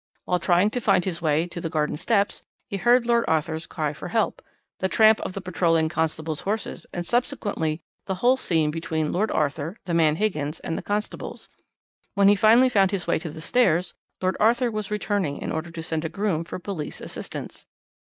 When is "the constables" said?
10.75-11.49